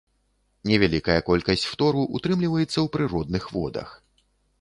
[0.69, 3.93] Невялікая колькасць фтору ўтрымліваецца ў прыродных водах.